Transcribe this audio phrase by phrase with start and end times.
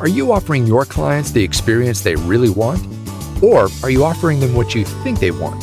[0.00, 2.80] Are you offering your clients the experience they really want?
[3.42, 5.60] Or are you offering them what you think they want?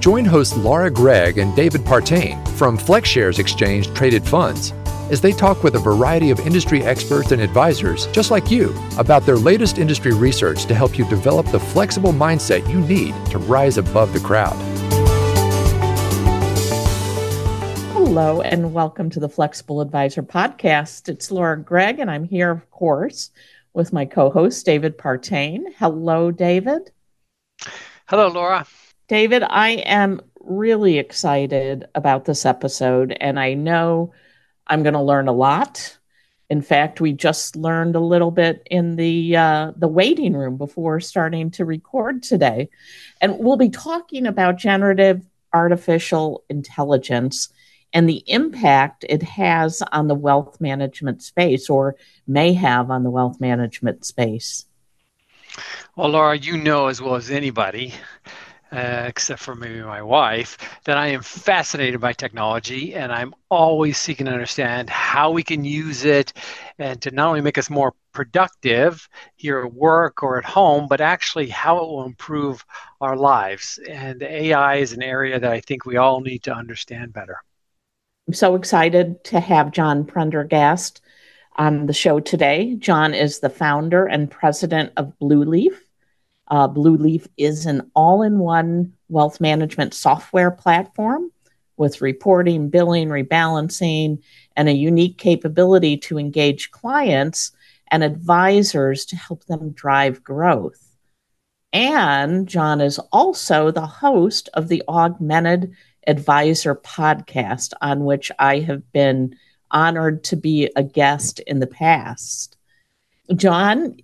[0.00, 4.72] Join hosts Laura Gregg and David Partain from FlexShares Exchange Traded Funds
[5.10, 9.26] as they talk with a variety of industry experts and advisors just like you about
[9.26, 13.76] their latest industry research to help you develop the flexible mindset you need to rise
[13.76, 14.56] above the crowd.
[17.92, 21.10] Hello, and welcome to the Flexible Advisor Podcast.
[21.10, 23.30] It's Laura Gregg, and I'm here, of course,
[23.72, 25.64] with my co host, David Partain.
[25.78, 26.90] Hello, David.
[28.06, 28.66] Hello, Laura.
[29.08, 34.12] David, I am really excited about this episode, and I know
[34.66, 35.98] I'm going to learn a lot.
[36.50, 41.00] In fact, we just learned a little bit in the uh, the waiting room before
[41.00, 42.70] starting to record today,
[43.20, 47.48] and we'll be talking about generative artificial intelligence
[47.92, 53.10] and the impact it has on the wealth management space or may have on the
[53.10, 54.66] wealth management space.
[55.96, 57.94] Well, Laura, you know as well as anybody,
[58.70, 63.98] uh, except for maybe my wife, that I am fascinated by technology and I'm always
[63.98, 66.32] seeking to understand how we can use it
[66.78, 71.00] and to not only make us more productive here at work or at home, but
[71.00, 72.64] actually how it will improve
[73.00, 73.78] our lives.
[73.88, 77.38] And AI is an area that I think we all need to understand better.
[78.28, 81.00] I'm so excited to have John Prendergast
[81.56, 82.74] on the show today.
[82.74, 85.74] John is the founder and president of Blueleaf.
[86.48, 91.32] Uh, Blueleaf is an all in one wealth management software platform
[91.78, 94.22] with reporting, billing, rebalancing,
[94.56, 97.52] and a unique capability to engage clients
[97.90, 100.96] and advisors to help them drive growth.
[101.72, 105.74] And John is also the host of the Augmented
[106.06, 109.36] Advisor podcast, on which I have been
[109.70, 112.56] honored to be a guest in the past.
[113.34, 113.96] John,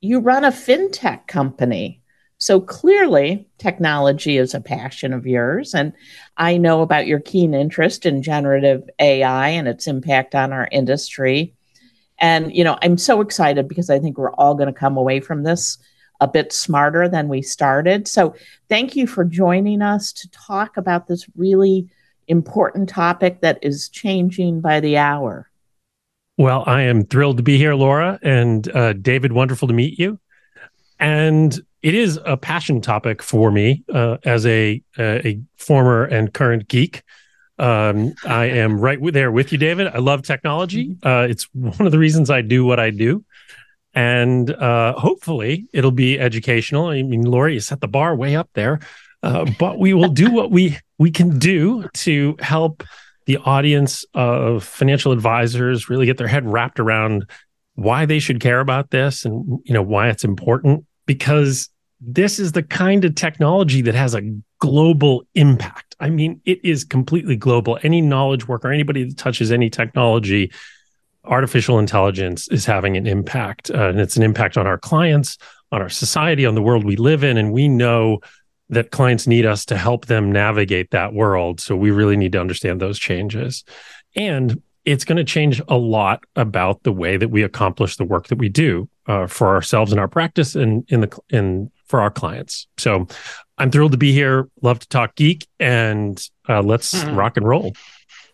[0.00, 2.02] you run a fintech company.
[2.38, 5.74] So clearly, technology is a passion of yours.
[5.74, 5.92] And
[6.38, 11.54] I know about your keen interest in generative AI and its impact on our industry.
[12.18, 15.20] And, you know, I'm so excited because I think we're all going to come away
[15.20, 15.78] from this
[16.20, 18.06] a bit smarter than we started.
[18.06, 18.34] So,
[18.68, 21.88] thank you for joining us to talk about this really
[22.28, 25.50] important topic that is changing by the hour.
[26.38, 29.32] Well, I am thrilled to be here, Laura and uh, David.
[29.32, 30.18] Wonderful to meet you.
[30.98, 36.68] And it is a passion topic for me uh, as a, a former and current
[36.68, 37.02] geek.
[37.58, 39.88] Um, I am right there with you, David.
[39.88, 40.88] I love technology.
[40.88, 41.06] Mm-hmm.
[41.06, 43.24] Uh, it's one of the reasons I do what I do
[43.94, 46.86] and uh, hopefully it'll be educational.
[46.86, 48.80] I mean, Lori, you set the bar way up there,
[49.22, 52.82] uh, but we will do what we we can do to help
[53.26, 57.28] the audience of financial advisors really get their head wrapped around
[57.74, 61.68] why they should care about this and you know why it's important because
[62.00, 64.22] this is the kind of technology that has a
[64.58, 65.96] global impact.
[66.00, 67.78] I mean, it is completely global.
[67.82, 70.50] Any knowledge worker, anybody that touches any technology
[71.30, 75.38] artificial intelligence is having an impact, uh, and it's an impact on our clients,
[75.72, 77.38] on our society, on the world we live in.
[77.38, 78.20] And we know
[78.68, 81.60] that clients need us to help them navigate that world.
[81.60, 83.64] So we really need to understand those changes.
[84.14, 88.28] And it's going to change a lot about the way that we accomplish the work
[88.28, 92.10] that we do uh, for ourselves in our practice and in the in for our
[92.10, 92.66] clients.
[92.78, 93.06] So
[93.58, 94.48] I'm thrilled to be here.
[94.62, 97.14] Love to talk geek, and uh, let's mm-hmm.
[97.14, 97.74] rock and roll.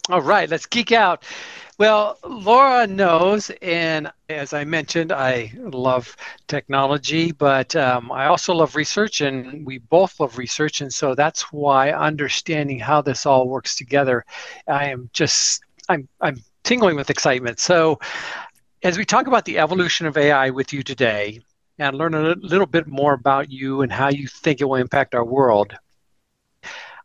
[0.08, 1.24] All right, let's geek out.
[1.78, 6.16] Well, Laura knows, and as I mentioned, I love
[6.48, 11.52] technology, but um, I also love research, and we both love research, and so that's
[11.52, 14.24] why understanding how this all works together,
[14.66, 17.60] I am just I'm I'm tingling with excitement.
[17.60, 17.98] So,
[18.82, 21.40] as we talk about the evolution of AI with you today,
[21.78, 25.14] and learn a little bit more about you and how you think it will impact
[25.14, 25.74] our world.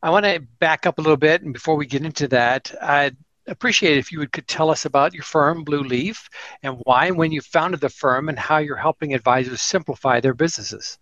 [0.01, 3.17] I want to back up a little bit, and before we get into that, I'd
[3.51, 6.17] appreciate if you would could tell us about your firm, Blueleaf,
[6.63, 10.33] and why and when you founded the firm and how you're helping advisors simplify their
[10.33, 10.97] businesses.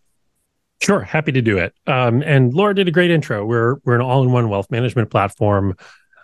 [0.81, 1.73] Sure, happy to do it.
[1.87, 3.45] Um, and Laura did a great intro.
[3.45, 5.75] We're we're an all-in-one wealth management platform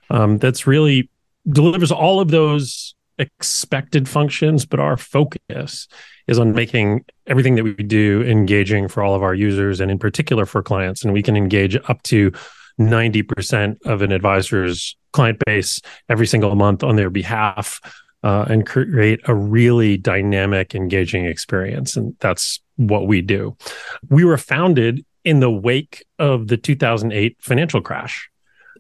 [0.10, 1.10] um, that's really
[1.48, 5.88] delivers all of those expected functions, but our focus
[6.28, 10.00] is on making everything that we do engaging for all of our users and in
[10.00, 11.04] particular for clients.
[11.04, 12.32] And we can engage up to
[12.80, 15.80] 90% of an advisor's client base
[16.10, 17.80] every single month on their behalf
[18.24, 21.96] uh, and create a really dynamic, engaging experience.
[21.96, 23.56] And that's what we do.
[24.10, 28.30] We were founded in the wake of the 2008 financial crash.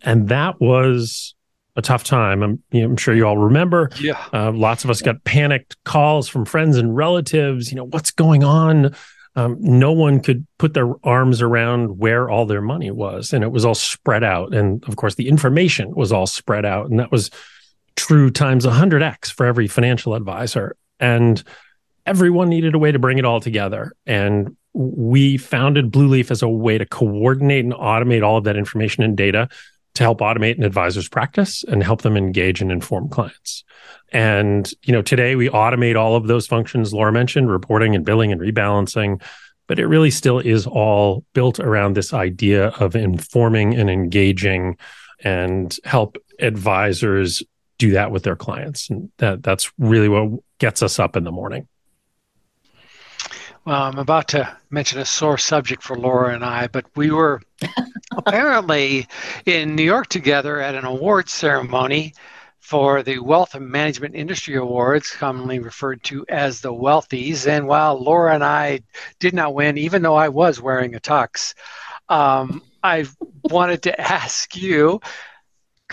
[0.02, 1.36] And that was
[1.76, 2.42] a tough time.
[2.42, 3.90] I'm, you know, I'm sure you all remember.
[4.00, 4.24] Yeah.
[4.34, 7.70] Uh, lots of us got panicked calls from friends and relatives.
[7.70, 8.96] You know, what's going on?
[9.36, 13.52] Um, no one could put their arms around where all their money was, and it
[13.52, 14.54] was all spread out.
[14.54, 17.30] And of course, the information was all spread out, and that was
[17.96, 20.76] true times 100x for every financial advisor.
[21.00, 21.44] And
[22.06, 23.94] everyone needed a way to bring it all together.
[24.06, 29.04] And we founded Blueleaf as a way to coordinate and automate all of that information
[29.04, 29.50] and data
[29.96, 33.64] to help automate an advisor's practice and help them engage and inform clients.
[34.12, 38.32] And you know, today we automate all of those functions Laura mentioned, reporting and billing
[38.32, 39.22] and rebalancing,
[39.68, 44.78] but it really still is all built around this idea of informing and engaging
[45.24, 47.42] and help advisors
[47.78, 48.90] do that with their clients.
[48.90, 51.68] And that that's really what gets us up in the morning.
[53.66, 57.42] Well, I'm about to mention a sore subject for Laura and I, but we were
[58.12, 59.08] apparently
[59.48, 62.14] in New York together at an awards ceremony
[62.60, 67.48] for the Wealth and Management Industry Awards, commonly referred to as the Wealthies.
[67.48, 68.82] And while Laura and I
[69.20, 71.56] did not win, even though I was wearing a tux,
[72.08, 73.08] um, I
[73.46, 75.02] wanted to ask you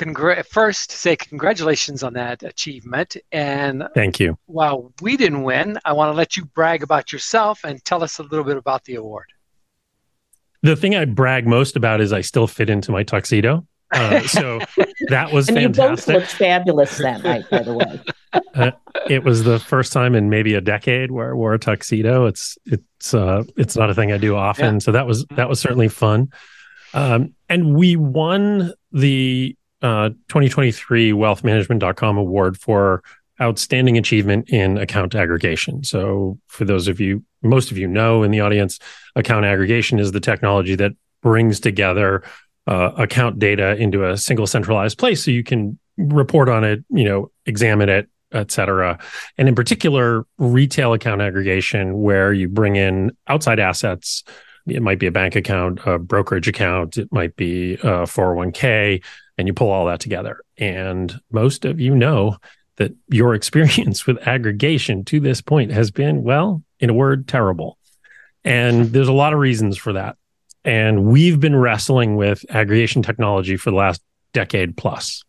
[0.02, 3.16] congr- first say congratulations on that achievement.
[3.30, 4.38] And thank you.
[4.46, 8.18] While we didn't win, I want to let you brag about yourself and tell us
[8.18, 9.26] a little bit about the award.
[10.62, 13.66] The thing I brag most about is I still fit into my tuxedo.
[13.92, 14.60] Uh, so
[15.08, 15.82] that was and fantastic.
[15.82, 18.00] You both looked fabulous that night, by the way.
[18.54, 18.70] Uh,
[19.10, 22.24] it was the first time in maybe a decade where I wore a tuxedo.
[22.24, 24.78] It's it's uh, it's not a thing I do often, yeah.
[24.78, 26.32] so that was that was certainly fun.
[26.94, 33.02] Um, and we won the uh, 2023 wealthmanagement.com award for
[33.40, 35.82] outstanding achievement in account aggregation.
[35.84, 38.78] So, for those of you, most of you know in the audience,
[39.16, 40.92] account aggregation is the technology that
[41.22, 42.22] brings together
[42.66, 47.04] uh, account data into a single centralized place so you can report on it, you
[47.04, 48.98] know, examine it, et cetera.
[49.36, 54.24] And in particular, retail account aggregation, where you bring in outside assets.
[54.66, 59.02] It might be a bank account, a brokerage account, it might be a 401k,
[59.38, 60.40] and you pull all that together.
[60.58, 62.36] And most of you know
[62.76, 67.78] that your experience with aggregation to this point has been, well, in a word, terrible.
[68.44, 70.16] And there's a lot of reasons for that.
[70.64, 74.02] And we've been wrestling with aggregation technology for the last
[74.32, 75.24] decade plus.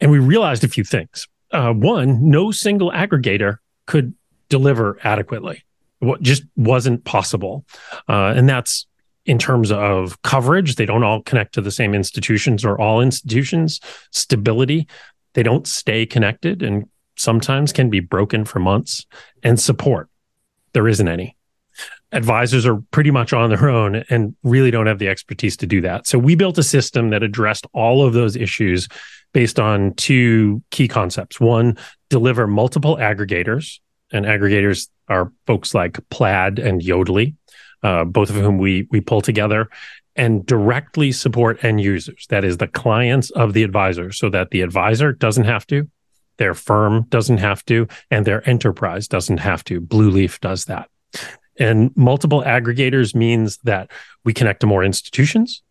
[0.00, 1.28] And we realized a few things.
[1.50, 4.14] Uh, one, no single aggregator could
[4.48, 5.64] deliver adequately.
[5.98, 7.64] What just wasn't possible.
[8.08, 8.86] Uh, and that's
[9.24, 13.80] in terms of coverage, they don't all connect to the same institutions or all institutions.
[14.10, 14.88] Stability,
[15.34, 19.06] they don't stay connected and sometimes can be broken for months.
[19.42, 20.08] And support,
[20.72, 21.36] there isn't any.
[22.10, 25.80] Advisors are pretty much on their own and really don't have the expertise to do
[25.80, 26.06] that.
[26.06, 28.88] So we built a system that addressed all of those issues
[29.32, 31.40] based on two key concepts.
[31.40, 31.78] One,
[32.10, 33.80] deliver multiple aggregators,
[34.12, 37.34] and aggregators are folks like Plaid and Yodlee
[37.82, 39.68] uh, both of whom we we pull together
[40.14, 42.26] and directly support end users.
[42.28, 45.88] That is the clients of the advisor, so that the advisor doesn't have to,
[46.36, 49.80] their firm doesn't have to, and their enterprise doesn't have to.
[49.80, 50.90] Blueleaf does that.
[51.58, 53.90] And multiple aggregators means that
[54.24, 55.62] we connect to more institutions,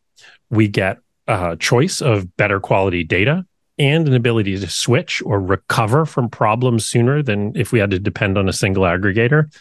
[0.49, 3.45] we get a choice of better quality data,
[3.77, 7.99] and an ability to switch or recover from problems sooner than if we had to
[7.99, 9.51] depend on a single aggregator.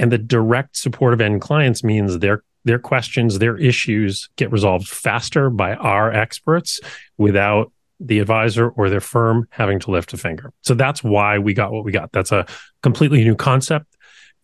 [0.00, 4.88] And the direct support of end clients means their their questions, their issues get resolved
[4.88, 6.80] faster by our experts
[7.16, 10.52] without the advisor or their firm having to lift a finger.
[10.62, 12.12] So that's why we got what we got.
[12.12, 12.46] That's a
[12.82, 13.96] completely new concept.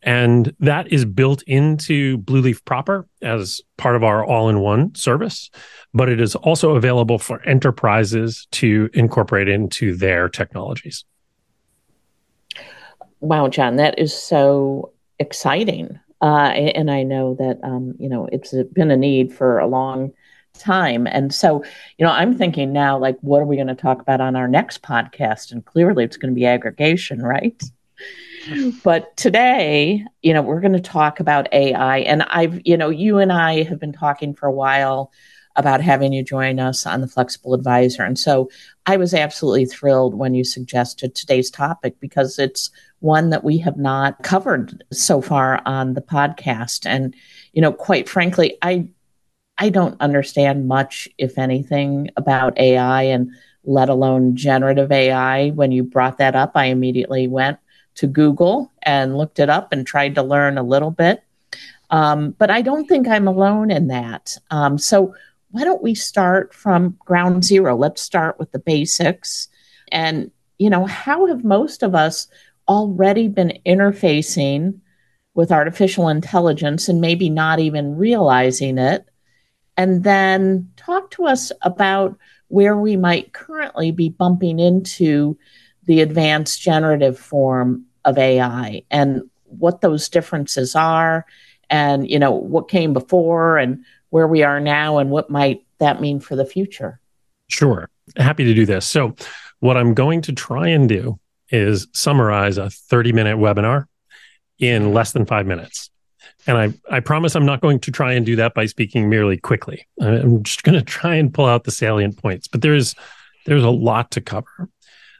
[0.02, 5.50] And that is built into Blueleaf proper as part of our all in one service,
[5.94, 11.04] but it is also available for enterprises to incorporate into their technologies.
[13.20, 15.98] Wow, John, that is so exciting.
[16.20, 20.12] Uh, and I know that, um, you know, it's been a need for a long
[20.58, 21.06] time.
[21.06, 21.62] And so,
[21.98, 24.48] you know, I'm thinking now, like, what are we going to talk about on our
[24.48, 25.52] next podcast?
[25.52, 27.62] And clearly it's going to be aggregation, right?
[28.84, 31.98] but today, you know, we're going to talk about AI.
[31.98, 35.12] And I've, you know, you and I have been talking for a while
[35.56, 38.02] about having you join us on the Flexible Advisor.
[38.02, 38.48] And so
[38.86, 42.70] I was absolutely thrilled when you suggested today's topic because it's
[43.00, 46.86] one that we have not covered so far on the podcast.
[46.86, 47.14] And,
[47.52, 48.88] you know, quite frankly, I
[49.58, 53.30] I don't understand much, if anything, about AI and
[53.64, 55.50] let alone generative AI.
[55.50, 57.58] When you brought that up, I immediately went
[57.96, 61.22] to Google and looked it up and tried to learn a little bit.
[61.90, 64.36] Um, but I don't think I'm alone in that.
[64.50, 65.14] Um, so,
[65.56, 67.74] why don't we start from ground zero?
[67.74, 69.48] Let's start with the basics.
[69.90, 72.28] And, you know, how have most of us
[72.68, 74.80] already been interfacing
[75.34, 79.06] with artificial intelligence and maybe not even realizing it?
[79.78, 85.38] And then talk to us about where we might currently be bumping into
[85.84, 91.24] the advanced generative form of AI and what those differences are
[91.70, 96.00] and you know what came before and where we are now and what might that
[96.00, 97.00] mean for the future
[97.48, 99.14] sure happy to do this so
[99.60, 101.18] what i'm going to try and do
[101.50, 103.86] is summarize a 30 minute webinar
[104.58, 105.90] in less than five minutes
[106.46, 109.36] and I, I promise I'm not going to try and do that by speaking merely
[109.36, 109.86] quickly.
[110.00, 112.94] I'm just going to try and pull out the salient points, but there's
[113.46, 114.68] there's a lot to cover.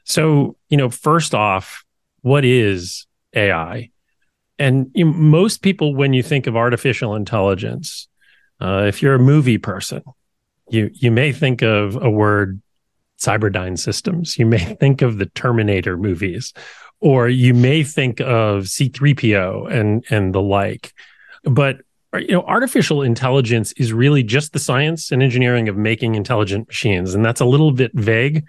[0.05, 1.85] So, you know, first off,
[2.23, 3.91] what is AI?
[4.59, 8.09] And you know, most people, when you think of artificial intelligence,
[8.61, 10.03] uh, if you're a movie person,
[10.69, 12.61] you you may think of a word
[13.19, 14.39] Cyberdyne Systems.
[14.39, 16.53] You may think of the Terminator movies,
[17.01, 20.93] or you may think of C3PO and and the like.
[21.45, 21.81] But
[22.15, 27.15] you know, artificial intelligence is really just the science and engineering of making intelligent machines,
[27.15, 28.45] and that's a little bit vague.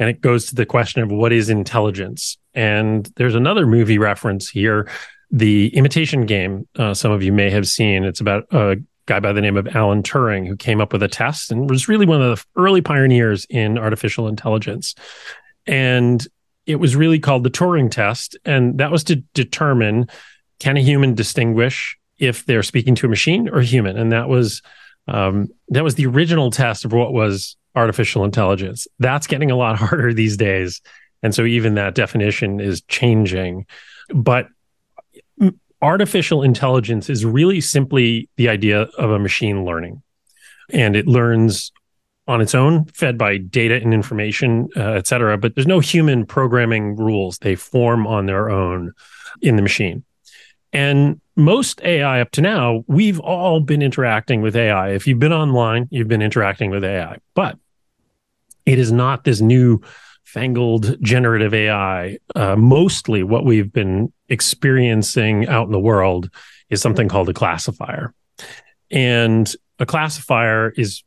[0.00, 2.38] And it goes to the question of what is intelligence.
[2.54, 4.88] And there's another movie reference here,
[5.32, 6.68] the Imitation Game.
[6.76, 8.04] Uh, some of you may have seen.
[8.04, 8.76] It's about a
[9.08, 11.88] guy by the name of Alan Turing who came up with a test and was
[11.88, 14.94] really one of the early pioneers in artificial intelligence.
[15.66, 16.24] And
[16.66, 20.06] it was really called the Turing test, and that was to determine
[20.60, 24.28] can a human distinguish if they're speaking to a machine or a human, and that
[24.28, 24.60] was
[25.08, 28.86] um, that was the original test of what was artificial intelligence.
[28.98, 30.82] That's getting a lot harder these days,
[31.22, 33.66] and so even that definition is changing.
[34.14, 34.48] But
[35.82, 40.02] artificial intelligence is really simply the idea of a machine learning,
[40.70, 41.72] and it learns
[42.26, 45.38] on its own, fed by data and information, uh, et cetera.
[45.38, 48.92] But there's no human programming rules; they form on their own
[49.40, 50.04] in the machine.
[50.72, 54.90] And most AI up to now, we've all been interacting with AI.
[54.90, 57.56] If you've been online, you've been interacting with AI, but
[58.66, 59.80] it is not this new
[60.28, 62.18] fangled generative AI.
[62.36, 66.28] Uh, mostly what we've been experiencing out in the world
[66.68, 68.12] is something called a classifier.
[68.90, 71.02] And a classifier is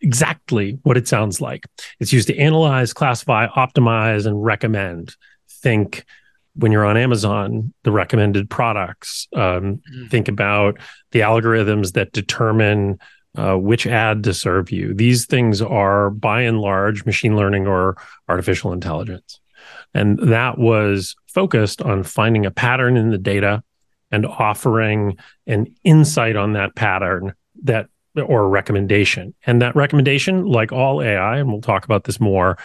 [0.00, 1.66] exactly what it sounds like.
[2.00, 5.14] It's used to analyze, classify, optimize, and recommend.
[5.62, 6.06] Think
[6.54, 9.28] when you're on Amazon, the recommended products.
[9.34, 10.10] Um, mm.
[10.10, 10.78] Think about
[11.12, 12.98] the algorithms that determine
[13.36, 14.94] uh, which ad to serve you.
[14.94, 17.96] These things are by and large machine learning or
[18.28, 19.40] artificial intelligence.
[19.94, 23.62] And that was focused on finding a pattern in the data
[24.10, 29.34] and offering an insight on that pattern that or recommendation.
[29.46, 32.56] And that recommendation, like all AI, and we'll talk about this more,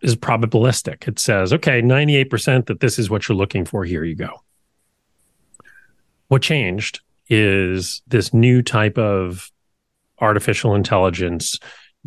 [0.00, 1.08] is probabilistic.
[1.08, 3.84] It says, okay, 98% that this is what you're looking for.
[3.84, 4.42] Here you go.
[6.28, 9.50] What changed is this new type of
[10.22, 11.58] artificial intelligence,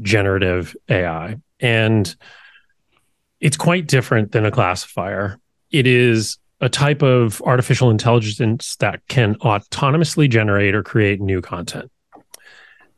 [0.02, 1.38] generative AI.
[1.60, 2.16] And
[3.40, 5.40] it's quite different than a classifier.
[5.72, 11.92] It is a type of artificial intelligence that can autonomously generate or create new content.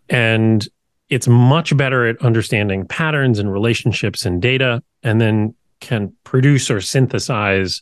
[0.10, 0.68] And
[1.10, 6.82] it's much better at understanding patterns and relationships and data, and then can produce or
[6.82, 7.82] synthesize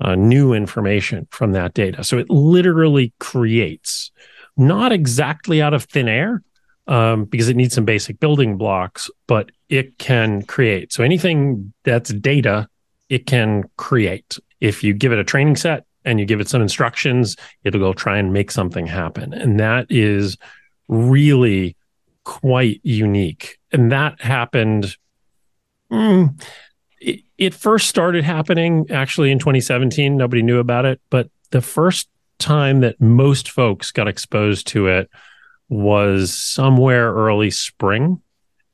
[0.00, 2.04] uh, new information from that data.
[2.04, 4.10] So it literally creates,
[4.56, 6.42] not exactly out of thin air,
[6.86, 10.92] um, because it needs some basic building blocks, but it can create.
[10.92, 12.68] So anything that's data,
[13.08, 14.38] it can create.
[14.60, 17.92] If you give it a training set and you give it some instructions, it'll go
[17.92, 19.32] try and make something happen.
[19.34, 20.36] And that is
[20.88, 21.76] really
[22.24, 23.58] quite unique.
[23.72, 24.96] And that happened.
[25.90, 26.40] Mm,
[27.00, 30.16] it, it first started happening actually in 2017.
[30.16, 31.00] Nobody knew about it.
[31.10, 35.10] But the first time that most folks got exposed to it
[35.68, 38.20] was somewhere early spring.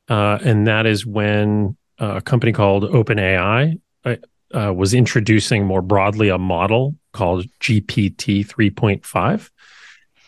[0.09, 4.15] Uh, and that is when uh, a company called OpenAI uh,
[4.53, 9.49] uh was introducing more broadly a model called GPT 3.5.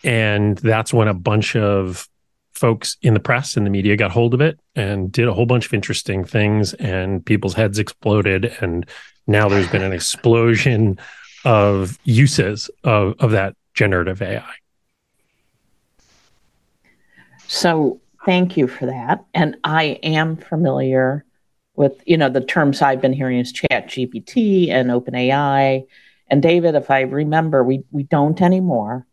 [0.04, 2.08] And that's when a bunch of
[2.56, 5.46] folks in the press and the media got hold of it and did a whole
[5.46, 8.88] bunch of interesting things and people's heads exploded and
[9.28, 10.98] now there's been an explosion
[11.44, 14.54] of uses of, of that generative ai
[17.48, 21.24] so thank you for that and i am familiar
[21.76, 25.84] with you know the terms i've been hearing is chat gpt and open ai
[26.30, 29.06] and david if i remember we we don't anymore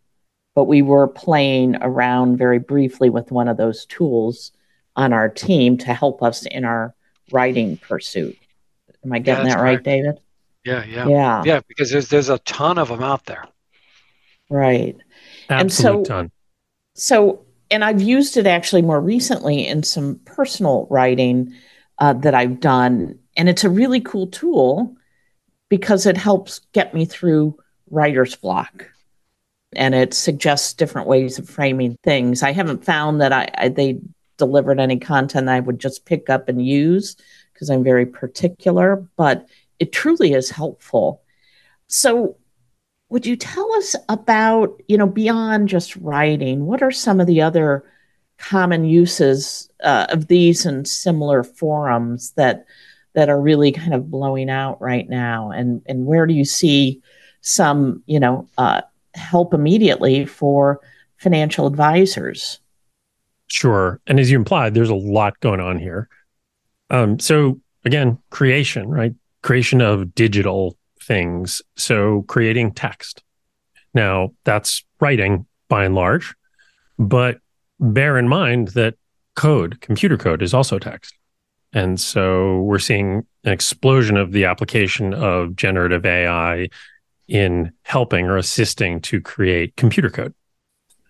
[0.54, 4.52] but we were playing around very briefly with one of those tools
[4.96, 6.94] on our team to help us in our
[7.30, 8.36] writing pursuit.
[9.04, 10.20] Am I getting yeah, that right, David?
[10.64, 11.60] Yeah, yeah, yeah, yeah.
[11.66, 13.44] Because there's there's a ton of them out there.
[14.48, 14.96] Right.
[15.48, 16.30] Absolute and so, ton.
[16.94, 21.54] So, and I've used it actually more recently in some personal writing
[21.98, 24.94] uh, that I've done, and it's a really cool tool
[25.68, 27.56] because it helps get me through
[27.90, 28.86] writer's block
[29.74, 32.42] and it suggests different ways of framing things.
[32.42, 34.00] I haven't found that I, I they
[34.36, 37.16] delivered any content I would just pick up and use
[37.52, 39.46] because I'm very particular, but
[39.78, 41.22] it truly is helpful.
[41.86, 42.36] So,
[43.12, 47.42] would you tell us about, you know, beyond just writing, what are some of the
[47.42, 47.84] other
[48.38, 52.64] common uses uh, of these and similar forums that
[53.12, 57.02] that are really kind of blowing out right now, and and where do you see
[57.42, 58.80] some, you know, uh,
[59.14, 60.80] help immediately for
[61.18, 62.60] financial advisors?
[63.48, 64.00] Sure.
[64.06, 66.08] And as you implied, there's a lot going on here.
[66.88, 69.12] Um, so again, creation, right?
[69.42, 71.62] Creation of digital things.
[71.76, 73.22] So creating text.
[73.94, 76.34] Now that's writing by and large,
[76.98, 77.38] but
[77.80, 78.94] bear in mind that
[79.34, 81.14] code, computer code is also text.
[81.72, 86.68] And so we're seeing an explosion of the application of generative AI
[87.28, 90.34] in helping or assisting to create computer code.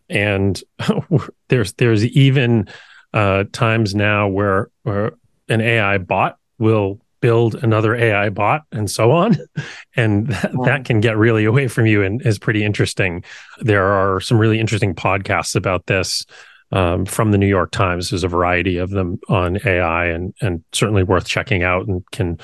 [0.08, 0.62] And
[1.48, 2.68] there's there's even
[3.12, 5.12] uh, times now where, where
[5.48, 9.38] an AI bot will build another AI bot and so on.
[9.94, 10.64] And that, wow.
[10.64, 13.22] that, can get really away from you and is pretty interesting.
[13.60, 16.24] There are some really interesting podcasts about this
[16.70, 18.08] um, from the New York Times.
[18.08, 22.38] There's a variety of them on AI and, and certainly worth checking out and can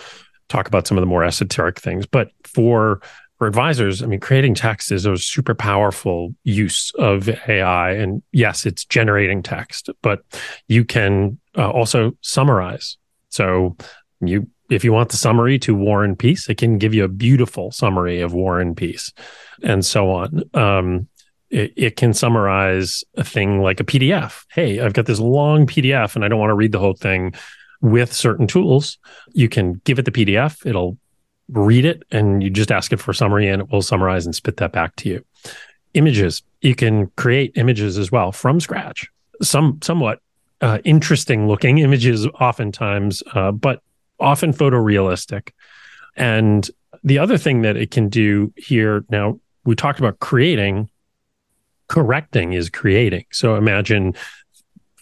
[0.50, 2.04] talk about some of the more esoteric things.
[2.04, 3.00] But for
[3.38, 7.92] for advisors, I mean, creating text is a super powerful use of AI.
[7.92, 10.22] And yes, it's generating text, but
[10.66, 12.98] you can uh, also summarize.
[13.28, 13.76] So
[14.20, 17.08] you, if you want the summary to War and Peace, it can give you a
[17.08, 19.12] beautiful summary of War and Peace,
[19.62, 20.42] and so on.
[20.54, 21.08] Um,
[21.50, 24.44] it, it can summarize a thing like a PDF.
[24.50, 27.34] Hey, I've got this long PDF, and I don't want to read the whole thing.
[27.80, 28.98] With certain tools,
[29.34, 30.66] you can give it the PDF.
[30.66, 30.98] It'll
[31.48, 34.34] read it and you just ask it for a summary and it will summarize and
[34.34, 35.24] spit that back to you.
[35.94, 39.08] Images, you can create images as well from scratch.
[39.42, 40.20] Some somewhat
[40.60, 43.80] uh, interesting looking images, oftentimes, uh, but
[44.20, 45.50] often photorealistic.
[46.16, 46.68] And
[47.04, 50.90] the other thing that it can do here now, we talked about creating,
[51.88, 53.26] correcting is creating.
[53.30, 54.14] So imagine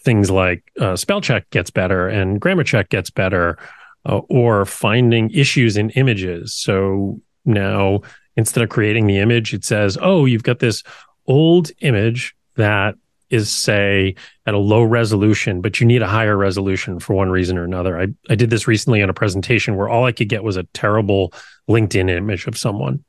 [0.03, 3.57] things like uh, spell check gets better and grammar check gets better
[4.05, 6.53] uh, or finding issues in images.
[6.53, 8.01] So now
[8.35, 10.83] instead of creating the image, it says, oh, you've got this
[11.25, 12.95] old image that
[13.29, 17.57] is say at a low resolution, but you need a higher resolution for one reason
[17.57, 17.99] or another.
[17.99, 20.63] I, I did this recently on a presentation where all I could get was a
[20.73, 21.33] terrible
[21.69, 23.03] LinkedIn image of someone.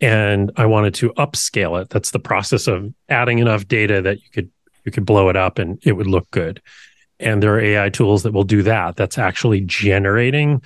[0.00, 1.90] And I wanted to upscale it.
[1.90, 4.50] That's the process of adding enough data that you could
[4.86, 6.62] you could blow it up and it would look good
[7.20, 8.96] and there are AI tools that will do that.
[8.96, 10.62] That's actually generating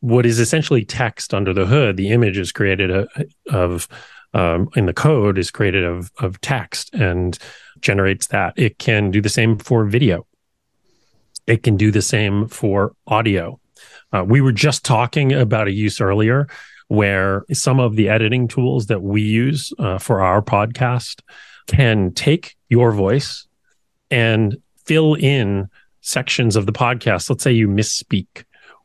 [0.00, 1.96] what is essentially text under the hood.
[1.96, 3.06] The image is created uh,
[3.50, 3.86] of
[4.32, 7.38] um, in the code is created of of text and
[7.80, 8.54] generates that.
[8.56, 10.26] It can do the same for video.
[11.46, 13.60] It can do the same for audio.
[14.12, 16.48] Uh, we were just talking about a use earlier
[16.88, 21.20] where some of the editing tools that we use uh, for our podcast
[21.68, 23.46] can take your voice
[24.10, 25.68] and fill in
[26.00, 28.44] sections of the podcast, let's say you misspeak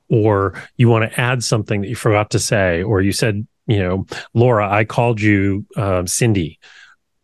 [0.10, 3.80] or you want to add something that you forgot to say, or you said, you
[3.80, 6.60] know, Laura, I called you uh, Cindy.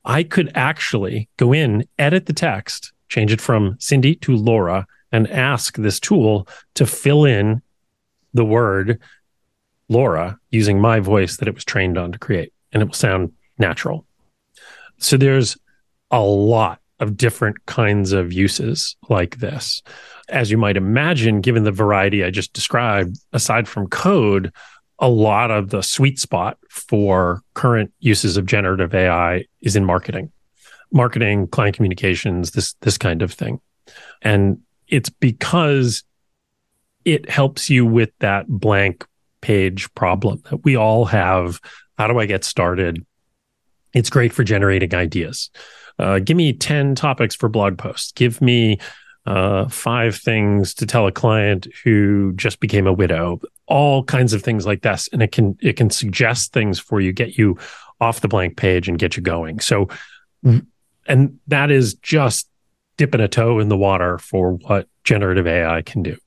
[0.03, 5.29] I could actually go in, edit the text, change it from Cindy to Laura, and
[5.29, 7.61] ask this tool to fill in
[8.33, 8.99] the word
[9.89, 13.33] Laura using my voice that it was trained on to create, and it will sound
[13.57, 14.05] natural.
[14.97, 15.57] So there's
[16.11, 19.81] a lot of different kinds of uses like this.
[20.29, 24.53] As you might imagine, given the variety I just described, aside from code,
[25.01, 30.31] a lot of the sweet spot for current uses of generative AI is in marketing,
[30.91, 33.59] marketing, client communications, this this kind of thing.
[34.21, 36.03] And it's because
[37.03, 39.05] it helps you with that blank
[39.41, 41.59] page problem that we all have.
[41.97, 43.05] How do I get started?
[43.93, 45.49] It's great for generating ideas
[46.01, 48.11] uh, give me 10 topics for blog posts.
[48.13, 48.79] Give me
[49.25, 53.39] uh, five things to tell a client who just became a widow.
[53.67, 57.13] All kinds of things like this, and it can it can suggest things for you,
[57.13, 57.57] get you
[57.99, 59.59] off the blank page, and get you going.
[59.59, 59.87] So,
[61.07, 62.49] and that is just
[62.97, 66.17] dipping a toe in the water for what generative AI can do.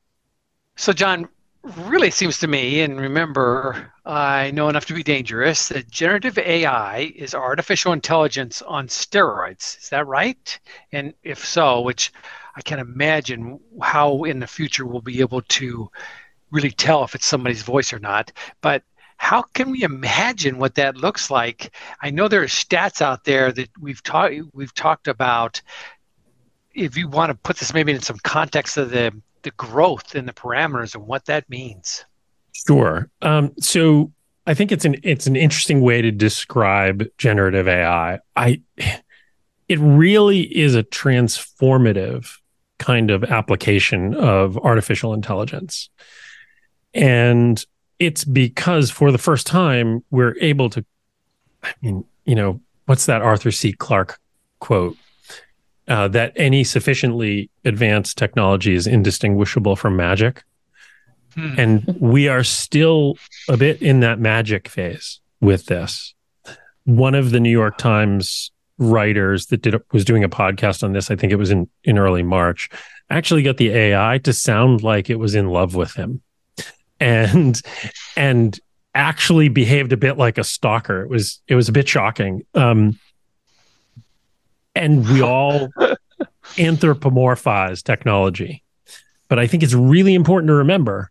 [0.77, 1.29] So, John,
[1.65, 7.13] really seems to me, and remember, I know enough to be dangerous, that generative AI
[7.17, 9.79] is artificial intelligence on steroids.
[9.83, 10.59] Is that right?
[10.93, 12.13] And if so, which
[12.57, 15.91] I can't imagine how in the future we'll be able to
[16.51, 18.33] really tell if it's somebody's voice or not.
[18.61, 18.83] But
[19.17, 21.75] how can we imagine what that looks like?
[22.03, 25.61] I know there are stats out there that we've talked we've talked about.
[26.75, 29.13] If you want to put this maybe in some context of the
[29.43, 32.05] the growth in the parameters and what that means.
[32.67, 33.11] Sure.
[33.23, 34.13] Um, so
[34.47, 38.19] I think it's an it's an interesting way to describe generative AI.
[38.37, 38.63] I
[39.69, 42.39] it really is a transformative
[42.79, 45.91] kind of application of artificial intelligence.
[46.93, 47.65] And
[47.99, 50.85] it's because for the first time we're able to
[51.63, 53.73] I mean, you know, what's that Arthur C.
[53.73, 54.19] Clarke
[54.59, 54.97] quote?
[55.89, 60.43] uh, that any sufficiently advanced technology is indistinguishable from magic.
[61.35, 61.55] Hmm.
[61.59, 66.15] And we are still a bit in that magic phase with this.
[66.85, 71.11] One of the New York Times writers that did was doing a podcast on this,
[71.11, 72.69] I think it was in, in early March,
[73.11, 76.23] actually got the AI to sound like it was in love with him.
[77.01, 77.61] And
[78.17, 78.59] and
[78.95, 81.03] actually behaved a bit like a stalker.
[81.03, 82.43] It was it was a bit shocking.
[82.55, 82.99] Um,
[84.75, 85.69] and we all
[86.57, 88.63] anthropomorphize technology.
[89.29, 91.11] But I think it's really important to remember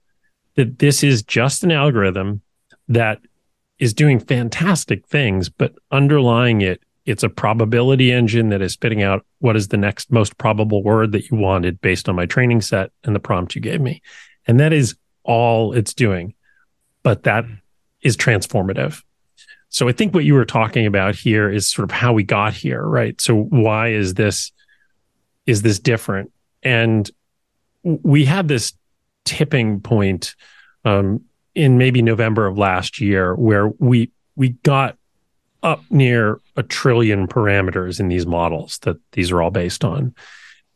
[0.55, 2.41] that this is just an algorithm
[2.87, 3.19] that
[3.79, 9.25] is doing fantastic things, but underlying it, it's a probability engine that is spitting out
[9.39, 12.91] what is the next most probable word that you wanted based on my training set
[13.03, 14.01] and the prompt you gave me.
[14.47, 16.33] And that is all it's doing.
[17.03, 17.45] But that
[18.01, 19.01] is transformative.
[19.69, 22.53] So I think what you were talking about here is sort of how we got
[22.53, 23.19] here, right?
[23.19, 24.51] So why is this
[25.45, 26.31] is this different?
[26.61, 27.09] And
[27.83, 28.73] we had this
[29.25, 30.35] tipping point
[30.85, 31.21] um,
[31.55, 34.97] in maybe November of last year where we we got
[35.63, 40.13] up near a trillion parameters in these models that these are all based on,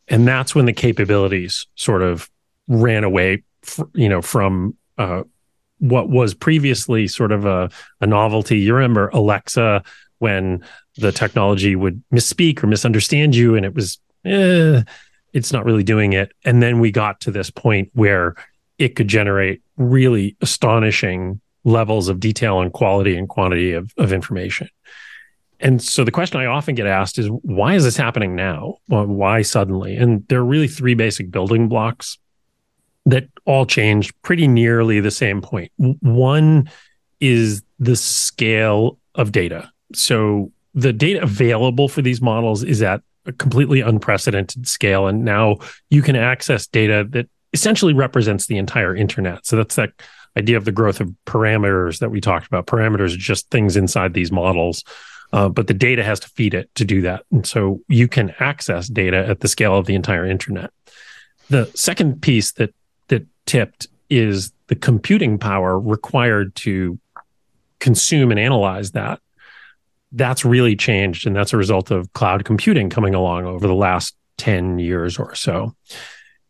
[0.07, 2.29] and that's when the capabilities sort of
[2.67, 3.43] ran away,
[3.93, 5.23] you know, from uh,
[5.79, 7.69] what was previously sort of a,
[8.01, 8.59] a novelty.
[8.59, 9.83] You remember Alexa
[10.19, 10.63] when
[10.97, 14.81] the technology would misspeak or misunderstand you, and it was, eh,
[15.33, 16.31] it's not really doing it.
[16.43, 18.35] And then we got to this point where
[18.77, 24.69] it could generate really astonishing levels of detail and quality and quantity of, of information.
[25.59, 28.77] And so the question I often get asked is, why is this happening now?
[28.87, 29.97] Why suddenly?
[29.97, 32.17] And there are really three basic building blocks
[33.05, 35.71] that all changed pretty nearly the same point.
[35.75, 36.69] One
[37.19, 39.69] is the scale of data.
[39.93, 45.07] So the data available for these models is at a completely unprecedented scale.
[45.07, 45.57] And now
[45.89, 49.45] you can access data that essentially represents the entire internet.
[49.45, 49.89] So that's that
[50.37, 52.67] idea of the growth of parameters that we talked about.
[52.67, 54.83] Parameters are just things inside these models.
[55.33, 57.25] Uh, but the data has to feed it to do that.
[57.33, 60.71] And so you can access data at the scale of the entire internet.
[61.49, 62.73] The second piece that
[63.47, 66.99] tipped is the computing power required to
[67.79, 69.19] consume and analyze that.
[70.11, 71.25] That's really changed.
[71.25, 75.33] And that's a result of cloud computing coming along over the last 10 years or
[75.33, 75.75] so.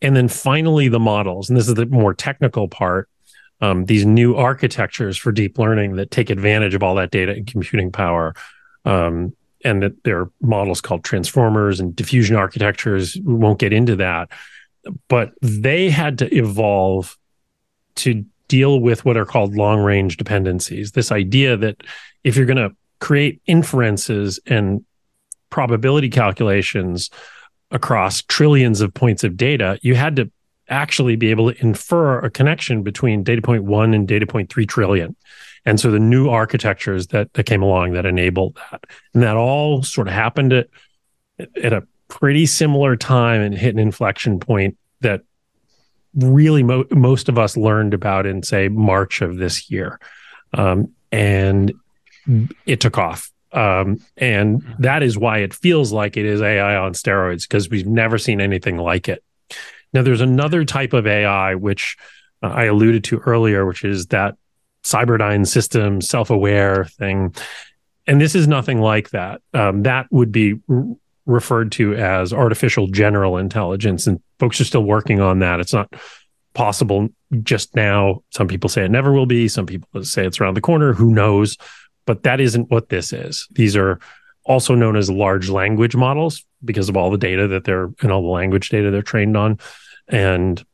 [0.02, 1.50] And then finally, the models.
[1.50, 3.10] And this is the more technical part.
[3.60, 7.48] Um, these new architectures for deep learning that take advantage of all that data and
[7.48, 8.36] computing power.
[8.86, 13.18] Um, and that there are models called transformers and diffusion architectures.
[13.18, 14.30] We won't get into that
[15.08, 17.18] but they had to evolve
[17.96, 20.92] to deal with what are called long range dependencies.
[20.92, 21.82] This idea that
[22.24, 24.86] if you're going to create inferences and
[25.50, 27.10] probability calculations
[27.72, 30.32] across trillions of points of data, you had to
[30.70, 34.66] actually be able to infer a connection between data point one and data point three
[34.66, 35.16] trillion.
[35.66, 38.86] And so the new architectures that, that came along that enabled that.
[39.14, 40.68] And that all sort of happened at,
[41.62, 45.24] at a pretty similar time and hit an inflection point that
[46.16, 50.00] really mo- most of us learned about in say March of this year,
[50.54, 51.74] um, and
[52.66, 53.32] it took off.
[53.52, 57.88] Um, and that is why it feels like it is AI on steroids because we've
[57.88, 59.24] never seen anything like it.
[59.94, 61.98] Now, there's another type of AI which
[62.44, 64.36] uh, I alluded to earlier, which is that
[64.84, 67.36] Cyberdyne system self-aware thing,
[68.06, 69.42] and this is nothing like that.
[69.54, 70.56] Um, that would be
[71.26, 75.60] referred to as artificial general intelligence, and folks are still working on that.
[75.60, 75.94] It's not
[76.54, 77.10] possible
[77.44, 78.24] just now.
[78.32, 79.48] Some people say it never will be.
[79.48, 80.94] Some people say it's around the corner.
[80.94, 81.58] Who knows?
[82.06, 83.48] But that isn't what this is.
[83.52, 84.00] These are
[84.48, 88.22] also known as large language models because of all the data that they're and all
[88.22, 89.60] the language data they're trained on.
[90.08, 90.66] And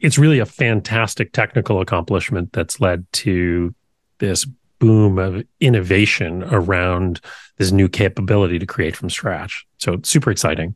[0.00, 3.74] it's really a fantastic technical accomplishment that's led to
[4.18, 4.44] this
[4.80, 7.20] boom of innovation around
[7.56, 9.64] this new capability to create from scratch.
[9.78, 10.74] So super exciting.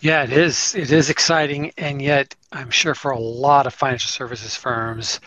[0.00, 0.74] Yeah, it is.
[0.76, 5.18] It is exciting, and yet I'm sure for a lot of financial services firms,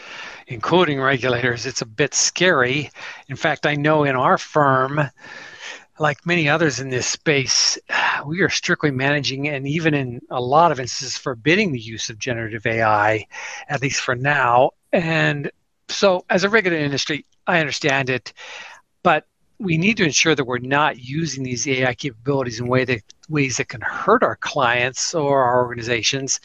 [0.48, 2.89] including regulators, it's a bit scary.
[3.28, 5.02] In fact, I know in our firm,
[5.99, 7.77] like many others in this space,
[8.25, 12.17] we are strictly managing and even in a lot of instances forbidding the use of
[12.17, 13.25] generative AI,
[13.67, 14.71] at least for now.
[14.91, 15.51] And
[15.89, 18.33] so, as a regulated industry, I understand it,
[19.03, 19.25] but
[19.59, 23.57] we need to ensure that we're not using these AI capabilities in way that, ways
[23.57, 26.39] that can hurt our clients or our organizations.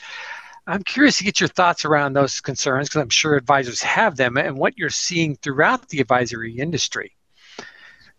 [0.67, 4.37] I'm curious to get your thoughts around those concerns because I'm sure advisors have them
[4.37, 7.15] and what you're seeing throughout the advisory industry.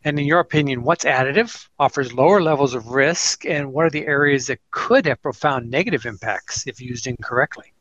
[0.06, 4.06] And in your opinion, what's additive, offers lower levels of risk, and what are the
[4.06, 7.74] areas that could have profound negative impacts if used incorrectly?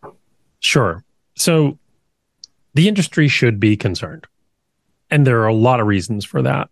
[0.61, 1.05] Sure.
[1.37, 1.79] So
[2.73, 4.27] the industry should be concerned.
[5.11, 6.71] And there are a lot of reasons for that.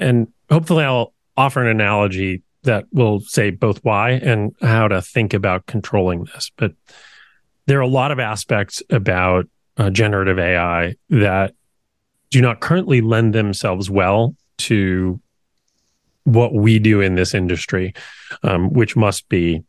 [0.00, 5.32] And hopefully, I'll offer an analogy that will say both why and how to think
[5.32, 6.50] about controlling this.
[6.56, 6.72] But
[7.66, 11.54] there are a lot of aspects about uh, generative AI that
[12.30, 15.20] do not currently lend themselves well to
[16.24, 17.94] what we do in this industry,
[18.42, 19.62] um, which must be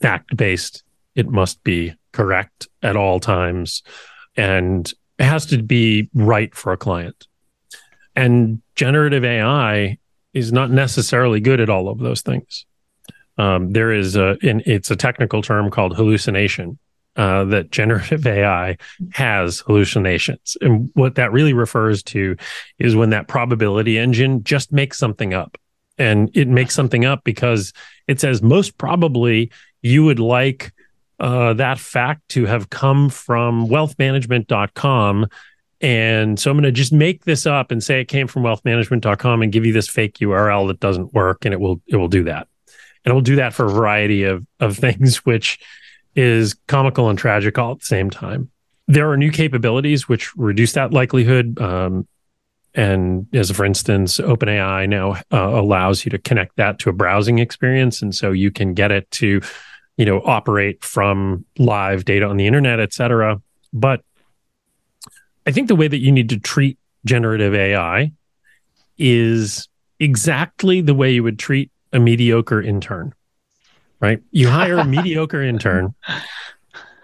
[0.00, 0.82] fact based.
[1.14, 3.82] It must be correct at all times.
[4.36, 7.26] And it has to be right for a client.
[8.14, 9.98] And generative AI
[10.34, 12.66] is not necessarily good at all of those things.
[13.36, 16.78] Um, there is a, in, it's a technical term called hallucination,
[17.18, 18.78] uh, that generative AI
[19.12, 20.56] has hallucinations.
[20.60, 22.36] And what that really refers to
[22.78, 25.58] is when that probability engine just makes something up.
[25.98, 27.72] And it makes something up because
[28.06, 29.50] it says most probably
[29.82, 30.72] you would like
[31.18, 35.26] uh, that fact to have come from wealthmanagement.com.
[35.80, 39.42] And so I'm going to just make this up and say it came from wealthmanagement.com
[39.42, 41.44] and give you this fake URL that doesn't work.
[41.44, 42.46] And it will, it will do that.
[43.04, 45.58] And it will do that for a variety of, of things, which
[46.18, 48.50] is comical and tragic all at the same time.
[48.88, 51.60] There are new capabilities which reduce that likelihood.
[51.60, 52.08] Um,
[52.74, 57.38] and as for instance, OpenAI now uh, allows you to connect that to a browsing
[57.38, 59.40] experience, and so you can get it to,
[59.96, 63.40] you know, operate from live data on the internet, et cetera.
[63.72, 64.02] But
[65.46, 68.10] I think the way that you need to treat generative AI
[68.98, 69.68] is
[70.00, 73.14] exactly the way you would treat a mediocre intern
[74.00, 74.22] right?
[74.30, 75.94] You hire a mediocre intern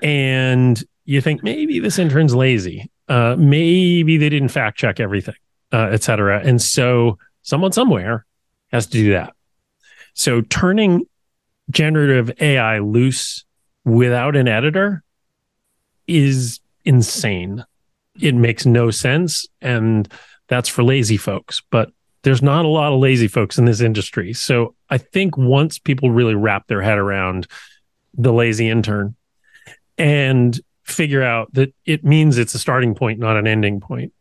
[0.02, 2.90] and you think maybe this intern's lazy.
[3.08, 5.34] Uh, maybe they didn't fact check everything,
[5.72, 6.40] uh, et cetera.
[6.40, 8.24] And so someone somewhere
[8.72, 9.34] has to do that.
[10.14, 11.06] So turning
[11.70, 13.44] generative AI loose
[13.84, 15.02] without an editor
[16.06, 17.64] is insane.
[18.20, 19.46] It makes no sense.
[19.60, 20.10] And
[20.48, 21.62] that's for lazy folks.
[21.70, 21.90] But
[22.24, 24.32] there's not a lot of lazy folks in this industry.
[24.32, 27.46] So I think once people really wrap their head around
[28.14, 29.14] the lazy intern
[29.98, 34.12] and figure out that it means it's a starting point, not an ending point,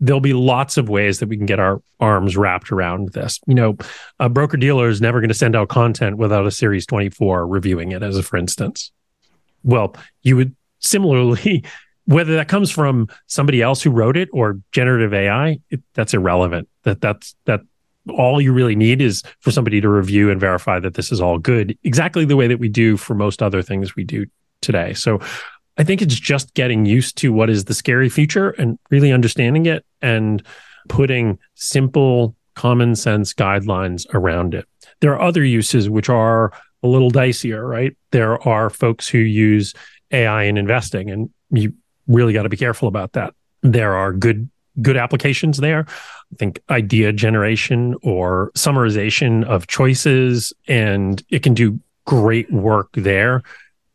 [0.00, 3.40] there'll be lots of ways that we can get our arms wrapped around this.
[3.46, 3.76] You know,
[4.18, 7.92] a broker dealer is never going to send out content without a Series 24 reviewing
[7.92, 8.90] it, as a for instance.
[9.62, 11.64] Well, you would similarly
[12.06, 16.68] whether that comes from somebody else who wrote it or generative AI, it, that's irrelevant.
[16.82, 17.60] That that's that
[18.10, 21.38] all you really need is for somebody to review and verify that this is all
[21.38, 24.26] good, exactly the way that we do for most other things we do
[24.60, 24.92] today.
[24.92, 25.20] So
[25.78, 29.66] I think it's just getting used to what is the scary future and really understanding
[29.66, 30.42] it and
[30.88, 34.68] putting simple common sense guidelines around it.
[35.00, 37.96] There are other uses which are a little dicier, right?
[38.10, 39.74] There are folks who use
[40.12, 41.72] AI in investing and you
[42.06, 43.34] really got to be careful about that.
[43.62, 44.48] There are good
[44.82, 45.86] good applications there.
[46.32, 53.42] I think idea generation or summarization of choices, and it can do great work there.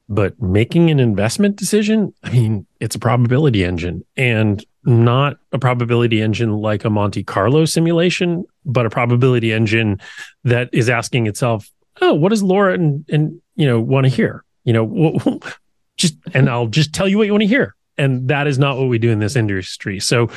[0.08, 6.22] But making an investment decision, I mean, it's a probability engine and not a probability
[6.22, 10.00] engine like a Monte Carlo simulation, but a probability engine
[10.46, 11.70] that is asking itself,
[12.02, 14.44] oh, what does Laura and, and you know want to hear?
[14.64, 15.40] You know,
[15.98, 18.78] just and I'll just tell you what you want to hear and that is not
[18.78, 20.00] what we do in this industry.
[20.00, 20.30] So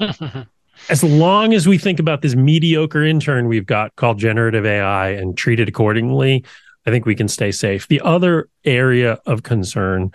[0.88, 5.36] as long as we think about this mediocre intern we've got called generative AI and
[5.36, 6.44] treat it accordingly,
[6.86, 7.86] I think we can stay safe.
[7.86, 10.10] The other area of concern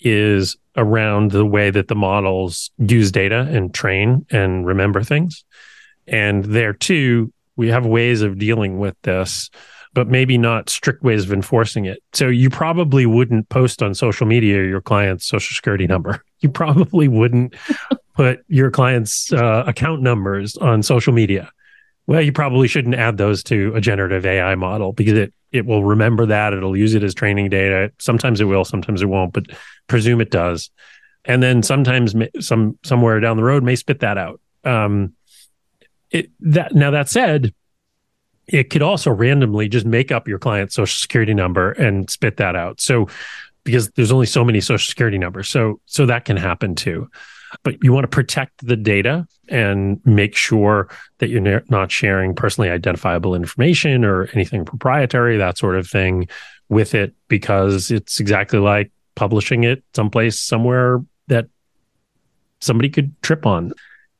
[0.00, 5.44] is around the way that the models use data and train and remember things.
[6.06, 9.50] And there too, we have ways of dealing with this
[9.92, 12.02] but maybe not strict ways of enforcing it.
[12.12, 16.24] So you probably wouldn't post on social media your client's social security number.
[16.42, 17.54] You probably wouldn't
[18.14, 21.52] put your client's uh, account numbers on social media.
[22.06, 25.84] Well, you probably shouldn't add those to a generative AI model because it it will
[25.84, 26.54] remember that.
[26.54, 27.92] It'll use it as training data.
[27.98, 29.46] Sometimes it will, sometimes it won't, but
[29.86, 30.70] presume it does.
[31.24, 34.40] And then sometimes some somewhere down the road may spit that out.
[34.64, 35.14] Um,
[36.10, 37.54] it that now that said,
[38.52, 42.56] it could also randomly just make up your client's social security number and spit that
[42.56, 42.80] out.
[42.80, 43.08] So
[43.64, 45.48] because there's only so many social security numbers.
[45.48, 47.10] So so that can happen too.
[47.62, 52.70] But you want to protect the data and make sure that you're not sharing personally
[52.70, 56.28] identifiable information or anything proprietary, that sort of thing
[56.68, 61.46] with it, because it's exactly like publishing it someplace, somewhere that
[62.60, 63.72] somebody could trip on.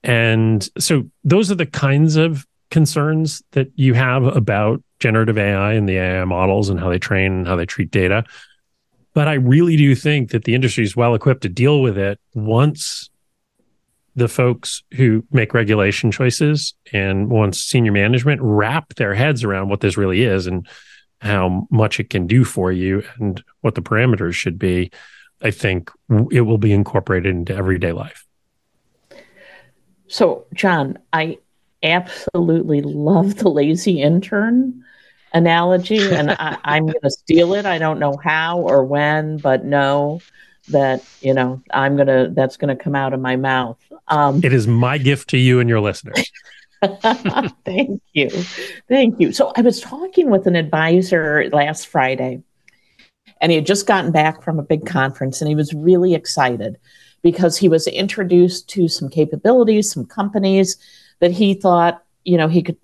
[0.02, 5.88] And so those are the kinds of concerns that you have about generative AI and
[5.88, 8.24] the AI models and how they train and how they treat data.
[9.12, 12.20] But I really do think that the industry is well equipped to deal with it
[12.34, 13.10] once
[14.16, 19.80] the folks who make regulation choices and once senior management wrap their heads around what
[19.80, 20.68] this really is and
[21.20, 24.90] how much it can do for you and what the parameters should be,
[25.42, 25.90] I think
[26.30, 28.26] it will be incorporated into everyday life.
[30.08, 31.38] So, John, I
[31.82, 34.84] absolutely love the lazy intern
[35.32, 37.66] analogy, and I, am going to steal it.
[37.66, 40.20] I don't know how or when, but know
[40.68, 43.78] that you know I'm gonna that's gonna come out of my mouth.
[44.08, 46.30] Um, it is my gift to you and your listeners.
[46.82, 48.30] Thank you,
[48.88, 49.32] thank you.
[49.32, 52.42] So I was talking with an advisor last Friday,
[53.38, 56.78] and he had just gotten back from a big conference, and he was really excited
[57.22, 60.78] because he was introduced to some capabilities, some companies
[61.20, 62.76] that he thought, you know, he could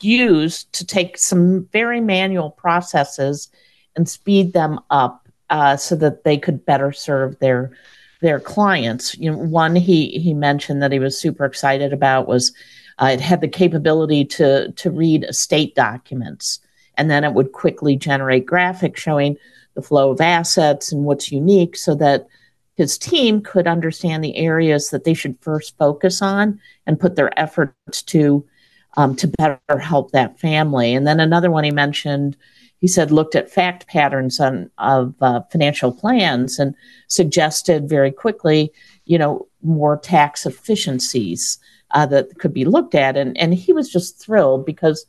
[0.00, 3.48] use to take some very manual processes
[3.96, 7.72] and speed them up uh, so that they could better serve their
[8.20, 9.16] their clients.
[9.16, 12.52] You know, one he he mentioned that he was super excited about was
[13.00, 16.60] uh, it had the capability to to read estate documents,
[16.96, 19.36] and then it would quickly generate graphics showing
[19.74, 22.26] the flow of assets and what's unique, so that
[22.76, 27.36] his team could understand the areas that they should first focus on and put their
[27.38, 28.46] efforts to
[28.98, 30.94] um, to better help that family.
[30.94, 32.36] And then another one he mentioned,
[32.78, 36.74] he said looked at fact patterns on of uh, financial plans and
[37.08, 38.72] suggested very quickly,
[39.04, 41.58] you know, more tax efficiencies
[41.92, 43.16] uh, that could be looked at.
[43.16, 45.06] And and he was just thrilled because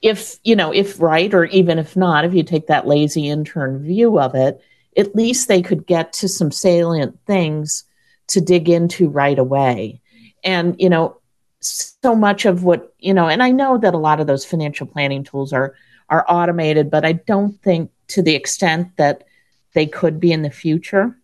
[0.00, 3.78] if you know if right or even if not, if you take that lazy intern
[3.78, 4.60] view of it
[4.96, 7.84] at least they could get to some salient things
[8.28, 10.00] to dig into right away.
[10.44, 11.18] And, you know,
[11.60, 14.86] so much of what, you know, and I know that a lot of those financial
[14.86, 15.74] planning tools are
[16.08, 19.24] are automated, but I don't think to the extent that
[19.72, 21.16] they could be in the future.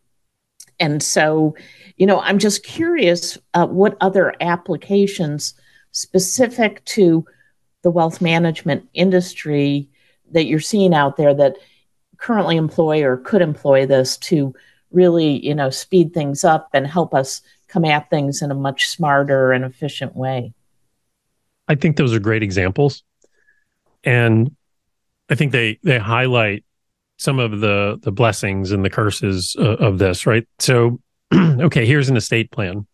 [0.81, 1.57] And so,
[1.97, 5.55] you know, I'm just curious uh, what other applications
[5.93, 7.27] specific to
[7.83, 9.89] the wealth management industry
[10.31, 11.57] that you're seeing out there that
[12.19, 14.55] currently employ or could employ this to
[14.91, 18.89] really, you know, speed things up and help us come at things in a much
[18.89, 20.53] smarter and efficient way.
[21.69, 23.03] I think those are great examples.
[24.05, 24.55] And
[25.29, 26.65] I think they they highlight
[27.19, 30.47] some of the the blessings and the curses uh, of this, right?
[30.59, 31.01] So
[31.35, 32.87] okay, here's an estate plan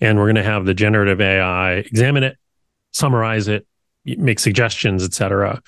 [0.00, 2.36] and we're going to have the generative AI examine it,
[2.92, 3.66] summarize it,
[4.04, 5.62] make suggestions, etc.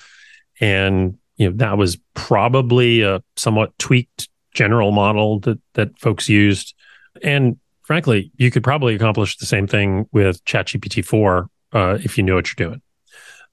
[0.59, 6.75] And you know that was probably a somewhat tweaked general model that that folks used.
[7.23, 12.23] And frankly you could probably accomplish the same thing with chatgpt 4 uh, if you
[12.23, 12.81] knew what you're doing.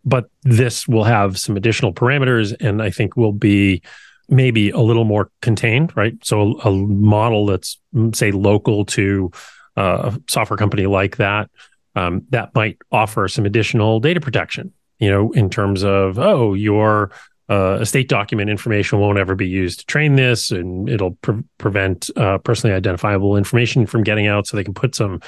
[0.05, 3.83] But this will have some additional parameters and i think will be
[4.29, 6.15] maybe a little more contained right?
[6.23, 9.31] So a, a model that's mm, say local to
[9.79, 11.51] uh, a software company like that
[11.97, 17.11] um, that might offer some additional data protection you know in terms of oh your
[17.49, 22.11] uh, estate document information won't ever be used to train this, and it'll pre- prevent
[22.17, 24.47] uh, personally identifiable information from getting out.
[24.47, 25.21] So they can put some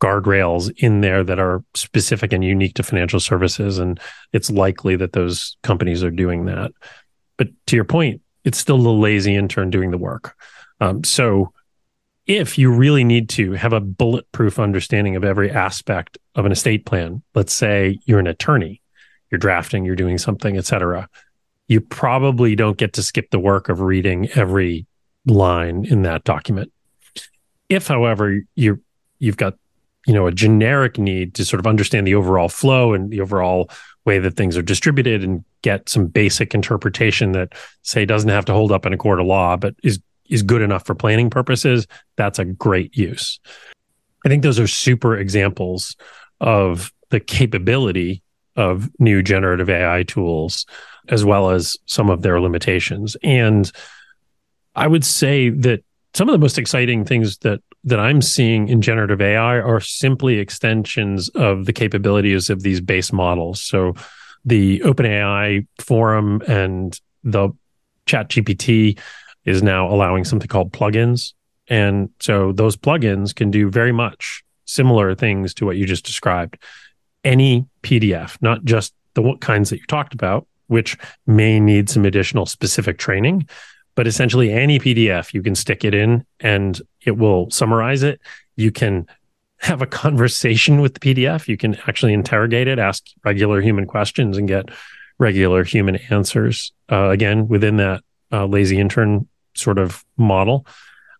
[0.00, 4.00] guardrails in there that are specific and unique to financial services, and
[4.32, 6.72] it's likely that those companies are doing that.
[7.36, 10.36] But to your point, it's still the lazy intern doing the work.
[10.80, 11.52] Um, so
[12.26, 16.84] if you really need to have a bulletproof understanding of every aspect of an estate
[16.86, 18.82] plan, let's say you're an attorney,
[19.30, 21.08] you're drafting, you're doing something, et cetera
[21.68, 24.86] you probably don't get to skip the work of reading every
[25.26, 26.72] line in that document.
[27.68, 28.82] If, however, you
[29.18, 29.54] you've got
[30.06, 33.70] you know a generic need to sort of understand the overall flow and the overall
[34.06, 37.52] way that things are distributed and get some basic interpretation that
[37.82, 40.00] say doesn't have to hold up in a court of law but is
[40.30, 43.38] is good enough for planning purposes that's a great use
[44.24, 45.96] i think those are super examples
[46.40, 48.22] of the capability
[48.58, 50.66] of new generative ai tools
[51.08, 53.72] as well as some of their limitations and
[54.74, 55.82] i would say that
[56.14, 60.38] some of the most exciting things that that I'm seeing in generative AI are simply
[60.38, 63.62] extensions of the capabilities of these base models.
[63.62, 63.94] So
[64.44, 67.50] the OpenAI forum and the
[68.06, 68.98] ChatGPT
[69.44, 71.34] is now allowing something called plugins.
[71.68, 76.58] And so those plugins can do very much similar things to what you just described.
[77.28, 82.46] Any PDF, not just the kinds that you talked about, which may need some additional
[82.46, 83.46] specific training,
[83.94, 88.20] but essentially any PDF you can stick it in and it will summarize it.
[88.56, 89.06] You can
[89.58, 91.48] have a conversation with the PDF.
[91.48, 94.70] You can actually interrogate it, ask regular human questions, and get
[95.18, 96.72] regular human answers.
[96.90, 98.02] Uh, again, within that
[98.32, 100.66] uh, lazy intern sort of model,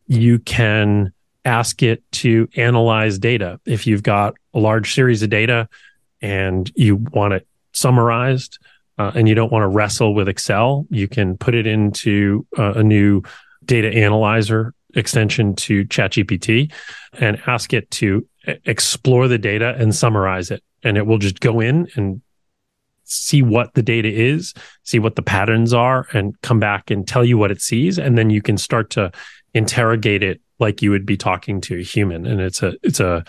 [0.07, 1.13] you can
[1.45, 3.61] ask it to analyze data.
[3.67, 5.69] If you've got a large series of data
[6.21, 8.59] and you want it summarized,
[8.99, 12.73] uh, and you don't want to wrestle with Excel, you can put it into uh,
[12.75, 13.23] a new
[13.65, 16.73] data analyzer extension to ChatGPT
[17.13, 18.27] and ask it to
[18.65, 20.63] explore the data and summarize it.
[20.83, 22.23] And it will just go in and
[23.05, 27.25] see what the data is, see what the patterns are, and come back and tell
[27.25, 27.99] you what it sees.
[27.99, 29.13] And then you can start to
[29.55, 32.27] interrogate it like you would be talking to a human.
[32.27, 33.25] And it's a it's a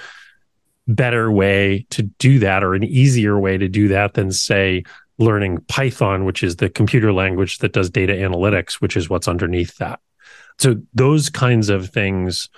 [0.90, 4.84] better way to do that or an easier way to do that than say
[5.20, 9.78] learning Python, which is the computer language that does data analytics, which is what's underneath
[9.78, 10.00] that.
[10.58, 12.50] So those kinds of things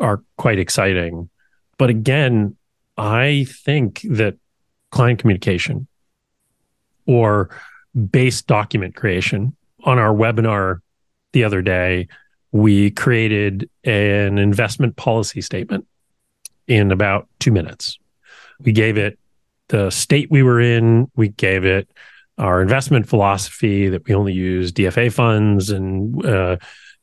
[0.00, 1.30] are quite exciting.
[1.78, 2.56] But again,
[2.96, 4.36] I think that
[4.90, 5.86] client communication
[7.06, 7.50] or
[8.10, 9.54] base document creation
[9.84, 10.80] on our webinar
[11.32, 12.08] the other day,
[12.50, 15.86] we created an investment policy statement
[16.68, 17.98] in about two minutes.
[18.60, 19.18] We gave it
[19.68, 21.10] the state we were in.
[21.16, 21.88] We gave it
[22.38, 26.56] our investment philosophy that we only use DFA funds and uh,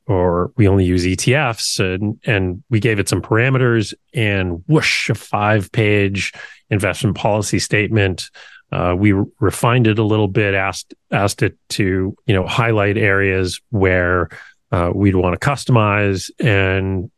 [0.07, 5.15] or we only use ETFs and and we gave it some parameters and whoosh a
[5.15, 6.31] five page
[6.69, 8.29] investment policy statement.
[8.71, 12.97] Uh, we re- refined it a little bit, asked asked it to you know highlight
[12.97, 14.29] areas where
[14.71, 17.11] uh, we'd want to customize, and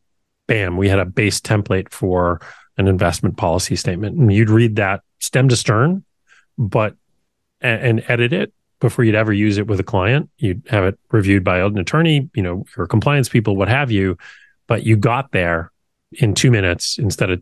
[0.47, 2.41] bam, we had a base template for
[2.77, 4.17] an investment policy statement.
[4.17, 6.03] And you'd read that stem to stern,
[6.57, 6.95] but
[7.61, 10.29] and, and edit it before you'd ever use it with a client.
[10.37, 14.17] You'd have it reviewed by an attorney, you know, your compliance people, what have you.
[14.67, 15.71] But you got there
[16.11, 17.41] in two minutes instead of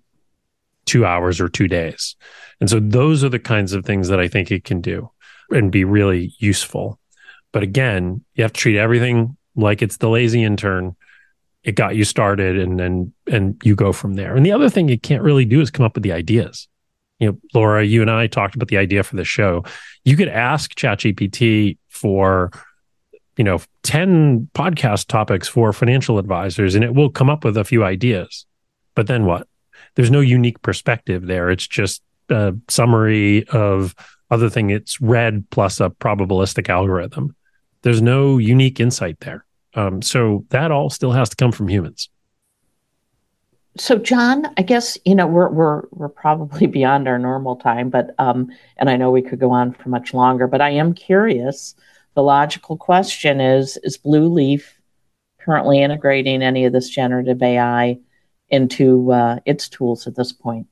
[0.85, 2.15] two hours or two days.
[2.59, 5.11] And so those are the kinds of things that I think it can do
[5.49, 6.99] and be really useful.
[7.51, 10.95] But again, you have to treat everything like it's the lazy intern.
[11.65, 14.35] It got you started and then and you go from there.
[14.35, 16.67] And the other thing you can't really do is come up with the ideas
[17.19, 19.63] you know, Laura, you and I talked about the idea for the show.
[20.03, 22.51] You could ask ChatGPT for,
[23.37, 27.63] you know, 10 podcast topics for financial advisors and it will come up with a
[27.63, 28.45] few ideas.
[28.95, 29.47] But then what?
[29.95, 31.49] There's no unique perspective there.
[31.49, 33.95] It's just a summary of
[34.31, 37.35] other thing it's read plus a probabilistic algorithm.
[37.83, 39.44] There's no unique insight there.
[39.75, 42.09] Um, so that all still has to come from humans
[43.77, 48.15] so John, I guess you know we're we're we're probably beyond our normal time, but
[48.17, 51.75] um, and I know we could go on for much longer, but I am curious.
[52.13, 54.63] The logical question is: Is Blueleaf
[55.39, 57.99] currently integrating any of this generative AI
[58.49, 60.67] into uh, its tools at this point?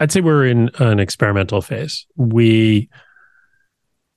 [0.00, 2.06] I'd say we're in an experimental phase.
[2.16, 2.88] We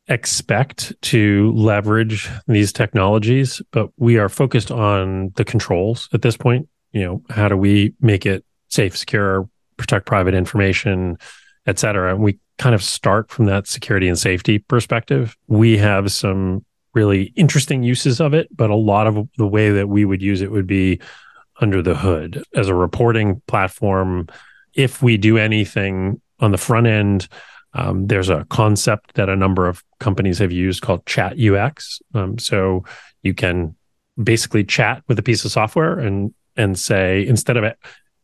[0.07, 6.67] expect to leverage these technologies, but we are focused on the controls at this point
[6.91, 11.17] you know, how do we make it safe, secure, protect private information,
[11.65, 12.13] et cetera?
[12.13, 15.35] And we kind of start from that security and safety perspective.
[15.47, 19.87] We have some really interesting uses of it, but a lot of the way that
[19.87, 20.99] we would use it would be
[21.61, 24.27] under the hood as a reporting platform.
[24.73, 27.27] If we do anything on the front end,
[27.73, 32.01] um, there's a concept that a number of companies have used called chat UX.
[32.13, 32.83] Um, so
[33.23, 33.75] you can
[34.21, 37.73] basically chat with a piece of software and and say instead of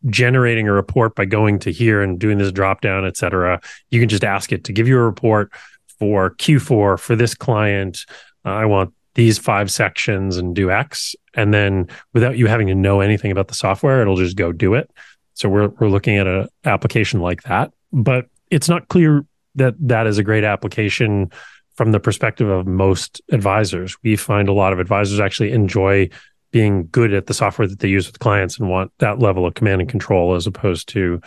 [0.07, 3.99] generating a report by going to here and doing this drop down, et cetera, you
[3.99, 5.51] can just ask it to give you a report
[5.97, 8.05] for Q4 for this client.
[8.45, 11.15] Uh, I want these five sections and do X.
[11.33, 14.75] And then without you having to know anything about the software, it'll just go do
[14.75, 14.91] it.
[15.33, 19.25] So we're we're looking at an application like that, but it's not clear
[19.57, 21.31] that that is a great application
[21.75, 23.95] from the perspective of most advisors.
[24.03, 26.09] We find a lot of advisors actually enjoy
[26.51, 29.53] being good at the software that they use with clients and want that level of
[29.53, 31.21] command and control as opposed to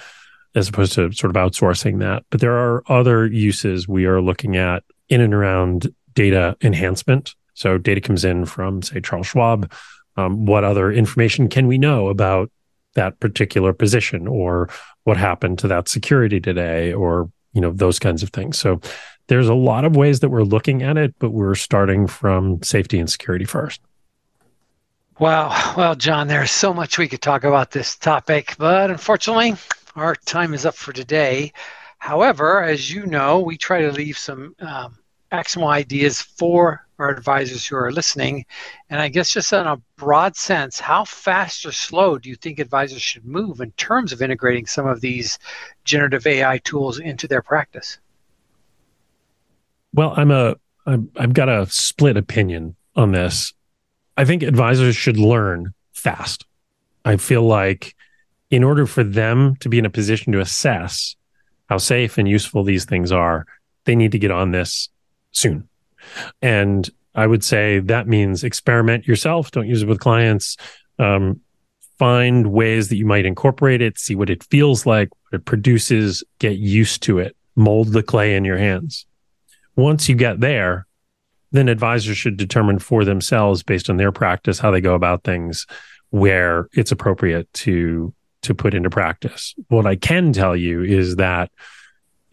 [0.56, 2.24] as opposed to sort of outsourcing that.
[2.30, 7.36] But there are other uses we are looking at in and around data enhancement.
[7.54, 9.70] So data comes in from, say, Charles Schwab.
[10.16, 12.50] Um, what other information can we know about
[12.94, 14.68] that particular position, or
[15.04, 18.58] what happened to that security today, or you know those kinds of things.
[18.58, 18.80] So
[19.26, 22.98] there's a lot of ways that we're looking at it, but we're starting from safety
[22.98, 23.80] and security first.
[25.18, 25.74] Wow.
[25.76, 29.54] Well, John, there's so much we could talk about this topic, but unfortunately,
[29.94, 31.52] our time is up for today.
[31.98, 34.96] However, as you know, we try to leave some um,
[35.30, 38.44] actionable ideas for our advisors who are listening.
[38.88, 42.58] And I guess just in a broad sense, how fast or slow do you think
[42.58, 45.38] advisors should move in terms of integrating some of these
[45.84, 47.98] generative AI tools into their practice?
[49.92, 53.52] Well, I'm a I've got a split opinion on this.
[54.16, 56.44] I think advisors should learn fast.
[57.04, 57.94] I feel like
[58.50, 61.16] in order for them to be in a position to assess
[61.68, 63.46] how safe and useful these things are,
[63.84, 64.88] they need to get on this
[65.30, 65.68] soon.
[66.42, 69.50] And I would say that means experiment yourself.
[69.50, 70.56] Don't use it with clients.
[70.98, 71.40] Um,
[71.98, 76.24] find ways that you might incorporate it, see what it feels like, what it produces,
[76.38, 79.06] get used to it, mold the clay in your hands.
[79.76, 80.86] Once you get there,
[81.52, 85.66] then advisors should determine for themselves based on their practice how they go about things
[86.10, 89.54] where it's appropriate to to put into practice.
[89.68, 91.50] What I can tell you is that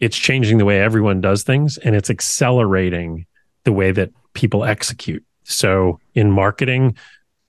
[0.00, 3.26] it's changing the way everyone does things and it's accelerating
[3.68, 5.22] the way that people execute.
[5.44, 6.96] So in marketing,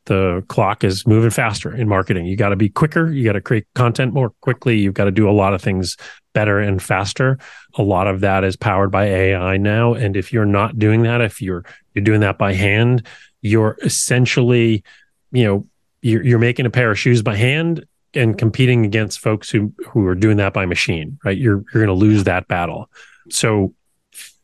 [0.03, 2.25] the clock is moving faster in marketing.
[2.25, 3.09] You got to be quicker.
[3.09, 4.77] You got to create content more quickly.
[4.77, 5.95] You've got to do a lot of things
[6.33, 7.39] better and faster.
[7.75, 9.93] A lot of that is powered by AI now.
[9.93, 11.63] And if you're not doing that, if you're
[11.93, 13.07] you're doing that by hand,
[13.41, 14.83] you're essentially,
[15.31, 15.67] you know,
[16.01, 20.05] you're, you're making a pair of shoes by hand and competing against folks who who
[20.05, 21.37] are doing that by machine, right?
[21.37, 22.89] You're you're going to lose that battle.
[23.29, 23.73] So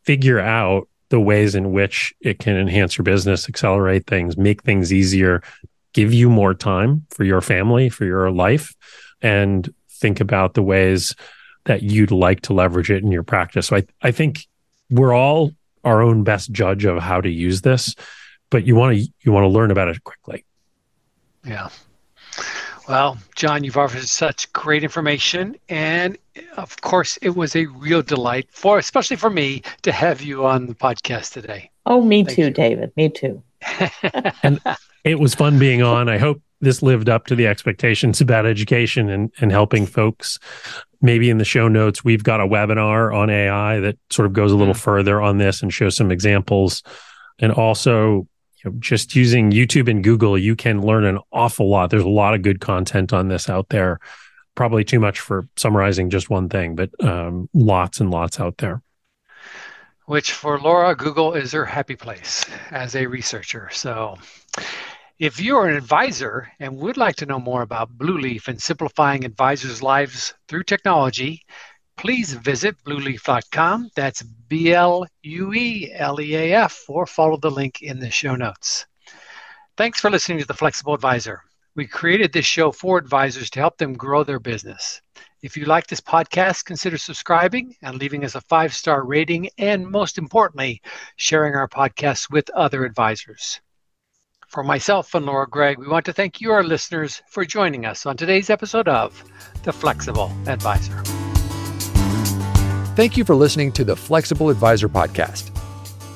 [0.06, 4.91] figure out the ways in which it can enhance your business, accelerate things, make things
[4.91, 5.41] easier,
[5.93, 8.76] give you more time for your family, for your life,
[9.22, 11.16] and think about the ways
[11.66, 13.68] that you'd like to leverage it in your practice.
[13.68, 14.45] So I, I think
[14.89, 15.51] we're all
[15.84, 17.95] our own best judge of how to use this,
[18.49, 20.45] but you want to you want to learn about it quickly.
[21.43, 21.70] Yeah.
[22.88, 26.18] Well, John, you've offered such great information, and
[26.56, 30.68] of course, it was a real delight for, especially for me, to have you on
[30.68, 31.72] the podcast today.
[31.88, 32.50] Oh, me Thank too, you.
[32.52, 32.92] David.
[32.96, 33.42] Me too.
[34.44, 34.60] and
[35.04, 36.10] it was fun being on.
[36.10, 40.38] I hope this lived up to the expectations about education and, and helping folks.
[41.02, 44.52] Maybe in the show notes, we've got a webinar on AI that sort of goes
[44.52, 44.82] a little mm-hmm.
[44.82, 46.84] further on this and shows some examples.
[47.40, 48.28] And also,
[48.66, 51.89] you know, just using YouTube and Google, you can learn an awful lot.
[51.89, 53.99] There's a lot of good content on this out there.
[54.55, 58.82] Probably too much for summarizing just one thing, but um, lots and lots out there.
[60.05, 63.70] Which for Laura, Google is her happy place as a researcher.
[63.72, 64.18] So
[65.20, 69.82] if you're an advisor and would like to know more about Blueleaf and simplifying advisors'
[69.82, 71.43] lives through technology,
[71.98, 73.89] please visit blueleaf.com.
[73.96, 78.10] That's B L U E L E A F, or follow the link in the
[78.10, 78.86] show notes.
[79.78, 81.41] Thanks for listening to The Flexible Advisor.
[81.76, 85.02] We created this show for advisors to help them grow their business.
[85.41, 89.86] If you like this podcast, consider subscribing and leaving us a five star rating, and
[89.86, 90.82] most importantly,
[91.18, 93.60] sharing our podcast with other advisors.
[94.48, 98.06] For myself and Laura Gregg, we want to thank you, our listeners, for joining us
[98.06, 99.24] on today's episode of
[99.64, 101.14] The Flexible Advisor.
[102.96, 105.54] Thank you for listening to the Flexible Advisor Podcast.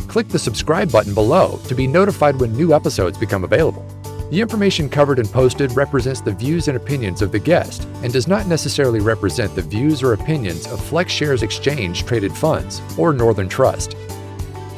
[0.07, 3.85] Click the subscribe button below to be notified when new episodes become available.
[4.31, 8.29] The information covered and posted represents the views and opinions of the guest and does
[8.29, 13.97] not necessarily represent the views or opinions of FlexShares Exchange Traded Funds or Northern Trust.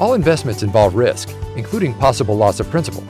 [0.00, 3.04] All investments involve risk, including possible loss of principal.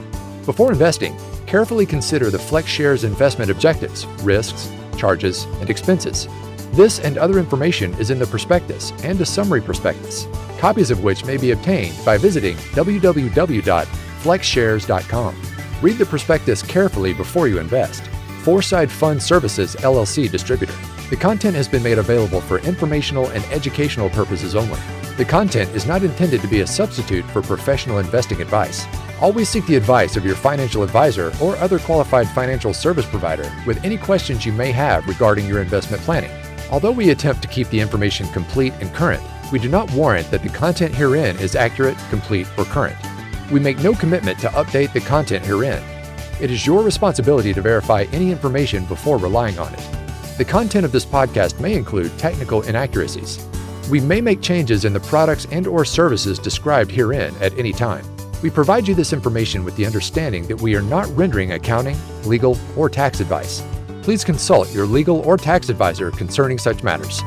[0.45, 1.17] Before investing,
[1.47, 6.27] carefully consider the FlexShares investment objectives, risks, charges, and expenses.
[6.73, 10.25] This and other information is in the prospectus and a summary prospectus,
[10.57, 15.41] copies of which may be obtained by visiting www.flexshares.com.
[15.83, 18.07] Read the prospectus carefully before you invest.
[18.41, 20.73] Foreside Fund Services LLC distributor.
[21.11, 24.79] The content has been made available for informational and educational purposes only.
[25.15, 28.87] The content is not intended to be a substitute for professional investing advice.
[29.21, 33.85] Always seek the advice of your financial advisor or other qualified financial service provider with
[33.85, 36.31] any questions you may have regarding your investment planning.
[36.71, 40.41] Although we attempt to keep the information complete and current, we do not warrant that
[40.41, 42.97] the content herein is accurate, complete, or current.
[43.51, 45.83] We make no commitment to update the content herein.
[46.41, 50.37] It is your responsibility to verify any information before relying on it.
[50.37, 53.47] The content of this podcast may include technical inaccuracies.
[53.91, 58.03] We may make changes in the products and or services described herein at any time.
[58.41, 62.57] We provide you this information with the understanding that we are not rendering accounting, legal,
[62.75, 63.61] or tax advice.
[64.03, 67.21] Please consult your legal or tax advisor concerning such matters.